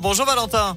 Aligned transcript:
Bonjour 0.00 0.24
Valentin. 0.24 0.74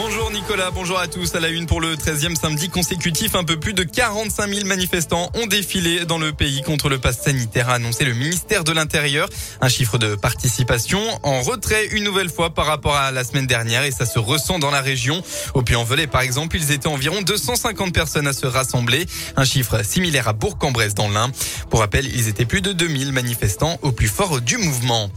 Bonjour 0.00 0.30
Nicolas, 0.30 0.70
bonjour 0.70 0.96
à 0.96 1.08
tous. 1.08 1.34
À 1.34 1.40
la 1.40 1.48
une 1.48 1.66
pour 1.66 1.80
le 1.80 1.96
13e 1.96 2.36
samedi 2.36 2.68
consécutif, 2.68 3.34
un 3.34 3.42
peu 3.42 3.58
plus 3.58 3.72
de 3.72 3.82
45 3.82 4.48
000 4.48 4.66
manifestants 4.68 5.28
ont 5.34 5.46
défilé 5.48 6.04
dans 6.04 6.18
le 6.18 6.32
pays 6.32 6.62
contre 6.62 6.88
le 6.88 6.98
pass 6.98 7.20
sanitaire, 7.20 7.68
a 7.68 7.74
annoncé 7.74 8.04
le 8.04 8.14
ministère 8.14 8.62
de 8.62 8.70
l'Intérieur. 8.70 9.28
Un 9.60 9.68
chiffre 9.68 9.98
de 9.98 10.14
participation 10.14 11.00
en 11.24 11.42
retrait 11.42 11.86
une 11.86 12.04
nouvelle 12.04 12.30
fois 12.30 12.50
par 12.50 12.66
rapport 12.66 12.94
à 12.94 13.10
la 13.10 13.24
semaine 13.24 13.48
dernière 13.48 13.82
et 13.82 13.90
ça 13.90 14.06
se 14.06 14.20
ressent 14.20 14.60
dans 14.60 14.70
la 14.70 14.82
région. 14.82 15.20
Au 15.54 15.62
Puy-en-Velay, 15.62 16.06
par 16.06 16.20
exemple, 16.20 16.56
ils 16.56 16.70
étaient 16.70 16.86
environ 16.86 17.20
250 17.22 17.92
personnes 17.92 18.28
à 18.28 18.32
se 18.32 18.46
rassembler. 18.46 19.04
Un 19.36 19.44
chiffre 19.44 19.84
similaire 19.84 20.28
à 20.28 20.32
Bourg-en-Bresse 20.32 20.94
dans 20.94 21.08
l'Ain. 21.08 21.32
Pour 21.70 21.80
rappel, 21.80 22.06
ils 22.06 22.28
étaient 22.28 22.46
plus 22.46 22.60
de 22.62 22.72
2000 22.72 23.10
manifestants 23.10 23.80
au 23.82 23.90
plus 23.90 24.06
fort 24.06 24.40
du 24.40 24.58
mouvement. 24.58 25.10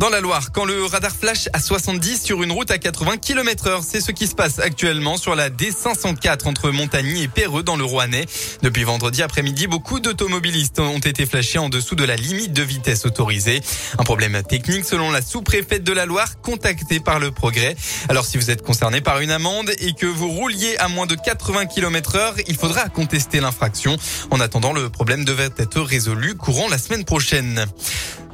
Dans 0.00 0.08
la 0.08 0.20
Loire, 0.20 0.52
quand 0.52 0.64
le 0.64 0.86
radar 0.86 1.12
flash 1.14 1.50
à 1.52 1.60
70 1.60 2.22
sur 2.22 2.42
une 2.42 2.50
route 2.50 2.70
à 2.70 2.78
80 2.78 3.18
km 3.18 3.66
heure, 3.66 3.82
c'est 3.86 4.00
ce 4.00 4.10
qui 4.10 4.21
se 4.26 4.34
passe 4.34 4.58
actuellement 4.58 5.16
sur 5.16 5.34
la 5.34 5.50
D504 5.50 6.46
entre 6.46 6.70
Montagny 6.70 7.22
et 7.22 7.28
Perreux 7.28 7.62
dans 7.62 7.76
le 7.76 7.84
Rouennais. 7.84 8.26
Depuis 8.62 8.84
vendredi 8.84 9.22
après-midi, 9.22 9.66
beaucoup 9.66 10.00
d'automobilistes 10.00 10.80
ont 10.80 10.98
été 10.98 11.26
flashés 11.26 11.58
en 11.58 11.68
dessous 11.68 11.94
de 11.94 12.04
la 12.04 12.16
limite 12.16 12.52
de 12.52 12.62
vitesse 12.62 13.06
autorisée. 13.06 13.60
Un 13.98 14.04
problème 14.04 14.42
technique 14.42 14.84
selon 14.84 15.10
la 15.10 15.22
sous-préfète 15.22 15.84
de 15.84 15.92
la 15.92 16.06
Loire 16.06 16.40
contactée 16.40 17.00
par 17.00 17.18
le 17.18 17.30
progrès. 17.30 17.76
Alors 18.08 18.24
si 18.24 18.36
vous 18.36 18.50
êtes 18.50 18.62
concerné 18.62 19.00
par 19.00 19.20
une 19.20 19.30
amende 19.30 19.70
et 19.78 19.92
que 19.92 20.06
vous 20.06 20.28
rouliez 20.28 20.76
à 20.78 20.88
moins 20.88 21.06
de 21.06 21.14
80 21.14 21.66
km 21.66 22.16
heure, 22.16 22.34
il 22.46 22.56
faudra 22.56 22.88
contester 22.88 23.40
l'infraction. 23.40 23.96
En 24.30 24.40
attendant, 24.40 24.72
le 24.72 24.88
problème 24.90 25.24
devrait 25.24 25.50
être 25.58 25.80
résolu 25.80 26.34
courant 26.34 26.68
la 26.68 26.78
semaine 26.78 27.04
prochaine. 27.04 27.66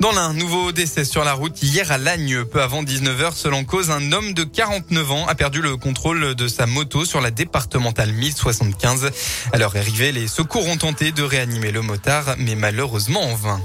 Dans 0.00 0.12
l'un, 0.12 0.32
nouveau 0.32 0.70
décès 0.70 1.04
sur 1.04 1.24
la 1.24 1.32
route 1.32 1.60
hier 1.60 1.90
à 1.90 1.98
Lagne, 1.98 2.44
peu 2.44 2.62
avant 2.62 2.84
19h, 2.84 3.34
selon 3.34 3.64
cause, 3.64 3.90
un 3.90 4.12
homme 4.12 4.32
de 4.32 4.44
49 4.44 5.10
ans 5.10 5.26
a 5.26 5.34
perdu 5.34 5.60
le 5.60 5.67
contrôle 5.76 6.34
de 6.34 6.48
sa 6.48 6.66
moto 6.66 7.04
sur 7.04 7.20
la 7.20 7.30
départementale 7.30 8.12
1075. 8.12 9.10
À 9.52 9.58
leur 9.58 9.76
arrivée, 9.76 10.12
les 10.12 10.28
secours 10.28 10.66
ont 10.68 10.76
tenté 10.76 11.12
de 11.12 11.22
réanimer 11.22 11.72
le 11.72 11.82
motard, 11.82 12.36
mais 12.38 12.54
malheureusement 12.54 13.22
en 13.22 13.34
vain. 13.34 13.60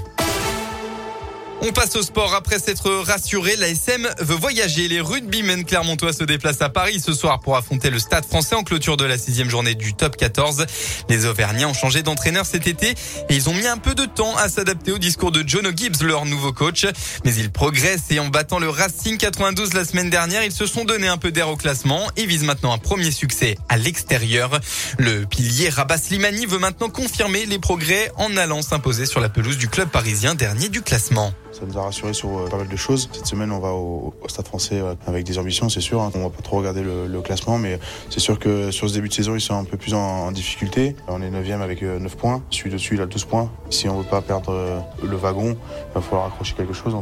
On 1.66 1.72
passe 1.72 1.96
au 1.96 2.02
sport. 2.02 2.34
Après 2.34 2.58
s'être 2.58 2.90
rassuré, 2.90 3.56
la 3.56 3.68
SM 3.68 4.06
veut 4.18 4.34
voyager. 4.34 4.86
Les 4.86 5.00
rugbymen 5.00 5.64
clermontois 5.64 6.12
se 6.12 6.22
déplacent 6.22 6.60
à 6.60 6.68
Paris 6.68 7.00
ce 7.00 7.14
soir 7.14 7.40
pour 7.40 7.56
affronter 7.56 7.88
le 7.88 7.98
stade 7.98 8.26
français 8.26 8.54
en 8.54 8.62
clôture 8.62 8.98
de 8.98 9.06
la 9.06 9.16
sixième 9.16 9.48
journée 9.48 9.74
du 9.74 9.94
top 9.94 10.14
14. 10.18 10.66
Les 11.08 11.24
Auvergnats 11.24 11.66
ont 11.66 11.72
changé 11.72 12.02
d'entraîneur 12.02 12.44
cet 12.44 12.66
été 12.66 12.90
et 12.90 13.34
ils 13.34 13.48
ont 13.48 13.54
mis 13.54 13.66
un 13.66 13.78
peu 13.78 13.94
de 13.94 14.04
temps 14.04 14.36
à 14.36 14.50
s'adapter 14.50 14.92
au 14.92 14.98
discours 14.98 15.32
de 15.32 15.42
Jono 15.46 15.70
Gibbs, 15.74 16.02
leur 16.02 16.26
nouveau 16.26 16.52
coach. 16.52 16.86
Mais 17.24 17.34
ils 17.34 17.50
progressent 17.50 18.10
et 18.10 18.20
en 18.20 18.28
battant 18.28 18.58
le 18.58 18.68
Racing 18.68 19.16
92 19.16 19.72
la 19.72 19.86
semaine 19.86 20.10
dernière, 20.10 20.44
ils 20.44 20.52
se 20.52 20.66
sont 20.66 20.84
donné 20.84 21.08
un 21.08 21.16
peu 21.16 21.32
d'air 21.32 21.48
au 21.48 21.56
classement 21.56 22.10
et 22.18 22.26
visent 22.26 22.44
maintenant 22.44 22.74
un 22.74 22.78
premier 22.78 23.10
succès 23.10 23.56
à 23.70 23.78
l'extérieur. 23.78 24.60
Le 24.98 25.24
pilier 25.24 25.70
Rabat 25.70 25.96
Slimani 25.96 26.44
veut 26.44 26.58
maintenant 26.58 26.90
confirmer 26.90 27.46
les 27.46 27.58
progrès 27.58 28.12
en 28.16 28.36
allant 28.36 28.60
s'imposer 28.60 29.06
sur 29.06 29.20
la 29.20 29.30
pelouse 29.30 29.56
du 29.56 29.68
club 29.68 29.88
parisien 29.88 30.34
dernier 30.34 30.68
du 30.68 30.82
classement. 30.82 31.32
Ça 31.54 31.64
nous 31.64 31.78
a 31.78 31.82
rassuré 31.82 32.12
sur 32.14 32.36
euh, 32.36 32.48
pas 32.48 32.56
mal 32.56 32.66
de 32.66 32.76
choses. 32.76 33.08
Cette 33.12 33.26
semaine, 33.26 33.52
on 33.52 33.60
va 33.60 33.72
au, 33.72 34.12
Stade 34.26 34.48
français 34.48 34.80
euh, 34.80 34.96
avec 35.06 35.24
des 35.24 35.38
ambitions, 35.38 35.68
c'est 35.68 35.80
sûr. 35.80 36.02
Hein. 36.02 36.10
On 36.16 36.24
va 36.24 36.30
pas 36.30 36.42
trop 36.42 36.56
regarder 36.56 36.82
le, 36.82 37.20
classement, 37.20 37.58
mais 37.58 37.78
c'est 38.10 38.18
sûr 38.18 38.40
que 38.40 38.72
sur 38.72 38.88
ce 38.88 38.94
début 38.94 39.08
de 39.08 39.14
saison, 39.14 39.36
ils 39.36 39.40
sont 39.40 39.54
un 39.54 39.62
peu 39.62 39.76
plus 39.76 39.94
en, 39.94 40.32
difficulté. 40.32 40.96
On 41.06 41.22
est 41.22 41.30
9 41.30 41.48
avec 41.62 41.82
9 41.82 41.92
euh, 41.92 42.16
points. 42.18 42.42
Celui 42.50 42.70
dessus, 42.70 42.94
il 42.94 43.00
a 43.00 43.06
12 43.06 43.24
points. 43.26 43.52
Si 43.70 43.88
on 43.88 44.00
veut 44.00 44.08
pas 44.08 44.20
perdre 44.20 44.82
le 45.00 45.16
wagon, 45.16 45.56
il 45.56 45.94
va 45.94 46.00
falloir 46.00 46.26
accrocher 46.26 46.54
quelque 46.54 46.72
chose. 46.72 46.96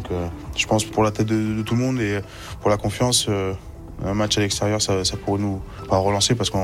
Je 0.55 0.67
pense 0.67 0.85
pour 0.85 1.03
la 1.03 1.13
tête 1.13 1.29
de, 1.29 1.63
tout 1.63 1.75
le 1.75 1.81
monde 1.81 1.99
et 1.99 2.21
pour 2.61 2.69
la 2.69 2.77
confiance, 2.77 3.29
un 4.05 4.15
match 4.15 4.39
à 4.39 4.41
l'extérieur, 4.41 4.81
ça, 4.81 4.95
pourrait 5.25 5.41
nous 5.41 5.61
relancer 5.89 6.35
parce 6.35 6.51
que 6.51 6.57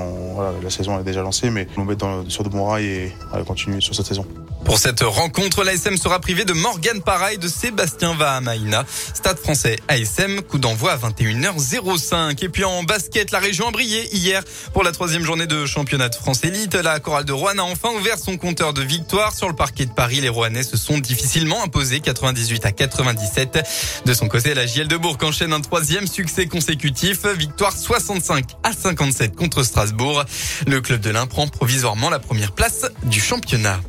la 0.63 0.71
saison 0.71 0.99
est 0.99 1.05
déjà 1.05 1.23
lancée, 1.23 1.51
mais 1.51 1.67
nous 1.77 1.85
mettre 1.85 2.07
sur 2.29 2.43
de 2.43 2.49
bons 2.49 2.67
rails 2.67 2.87
et 2.87 3.13
continuer 3.47 3.81
sur 3.81 3.95
cette 3.95 4.07
saison. 4.07 4.27
Pour 4.65 4.79
cette 4.79 5.01
rencontre, 5.01 5.65
l'ASM 5.65 5.97
sera 5.97 6.21
privé 6.21 6.45
de 6.45 6.53
Morgan 6.53 7.01
Pareil 7.01 7.39
de 7.39 7.49
Sébastien 7.49 8.15
Vahamaina. 8.15 8.85
Stade 9.15 9.39
français 9.39 9.79
ASM, 9.89 10.43
coup 10.43 10.59
d'envoi 10.59 10.93
à 10.93 10.99
21h05. 10.99 12.45
Et 12.45 12.49
puis 12.51 12.65
en 12.65 12.83
basket, 12.83 13.31
la 13.31 13.39
région 13.39 13.69
a 13.69 13.71
brillé 13.71 14.15
hier 14.15 14.43
pour 14.75 14.85
la 14.85 14.93
troisième 14.93 15.23
journée 15.23 15.47
de 15.47 15.65
championnat 15.65 16.11
de 16.11 16.15
France 16.15 16.45
élite. 16.45 16.75
La 16.75 17.01
chorale 17.01 17.25
de 17.25 17.33
Rouen 17.33 17.57
a 17.57 17.63
enfin 17.63 17.89
ouvert 17.99 18.19
son 18.19 18.37
compteur 18.37 18.75
de 18.75 18.83
victoire 18.83 19.35
sur 19.35 19.49
le 19.49 19.55
parquet 19.55 19.87
de 19.87 19.93
Paris. 19.93 20.21
Les 20.21 20.29
Rouennais 20.29 20.65
se 20.65 20.77
sont 20.77 20.99
difficilement 20.99 21.65
imposés 21.65 22.01
98 22.01 22.67
à 22.67 22.73
97. 22.73 24.03
De 24.05 24.13
son 24.13 24.29
côté, 24.29 24.53
la 24.53 24.67
JL 24.67 24.87
de 24.87 24.99
Bourg 24.99 25.17
enchaîne 25.23 25.55
un 25.55 25.63
troisième 25.63 26.07
succès 26.07 26.47
consécutif. 26.47 27.21
Victoire 27.35 27.77
65 27.77 28.45
à 28.63 28.73
57 28.73 29.37
contre 29.37 29.63
Strasbourg. 29.63 30.25
Le 30.67 30.81
club 30.81 31.01
de 31.01 31.11
l'Ain 31.11 31.27
prend 31.27 31.49
provisoirement 31.49 32.11
la 32.11 32.19
première 32.19 32.53
place 32.53 32.87
du 33.05 33.21
championnat. 33.21 33.81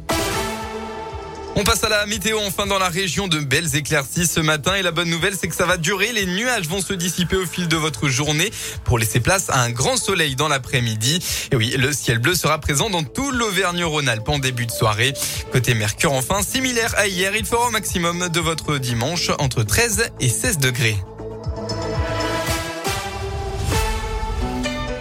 On 1.55 1.63
passe 1.63 1.83
à 1.83 1.89
la 1.89 2.05
météo 2.05 2.39
enfin 2.45 2.67
dans 2.67 2.79
la 2.79 2.87
région 2.87 3.27
de 3.27 3.39
belles 3.39 3.75
éclaircies 3.75 4.27
ce 4.27 4.39
matin 4.39 4.75
et 4.75 4.81
la 4.81 4.91
bonne 4.91 5.09
nouvelle 5.09 5.33
c'est 5.37 5.49
que 5.49 5.55
ça 5.55 5.65
va 5.65 5.75
durer. 5.75 6.13
Les 6.13 6.25
nuages 6.25 6.69
vont 6.69 6.81
se 6.81 6.93
dissiper 6.93 7.35
au 7.35 7.45
fil 7.45 7.67
de 7.67 7.75
votre 7.75 8.07
journée 8.07 8.49
pour 8.85 8.97
laisser 8.97 9.19
place 9.19 9.49
à 9.49 9.61
un 9.61 9.69
grand 9.69 9.97
soleil 9.97 10.35
dans 10.35 10.47
l'après-midi. 10.47 11.19
Et 11.51 11.57
oui, 11.57 11.75
le 11.77 11.91
ciel 11.91 12.19
bleu 12.19 12.33
sera 12.33 12.59
présent 12.59 12.89
dans 12.89 13.03
tout 13.03 13.31
l'Auvergne-Rhône-Alpes 13.31 14.29
en 14.29 14.39
début 14.39 14.67
de 14.67 14.71
soirée. 14.71 15.13
Côté 15.51 15.73
Mercure 15.73 16.13
enfin, 16.13 16.41
similaire 16.43 16.93
à 16.97 17.07
hier, 17.07 17.35
il 17.35 17.45
fera 17.45 17.67
au 17.67 17.71
maximum 17.71 18.29
de 18.29 18.39
votre 18.39 18.77
dimanche 18.77 19.29
entre 19.39 19.63
13 19.63 20.11
et 20.21 20.29
16 20.29 20.59
degrés. 20.59 20.97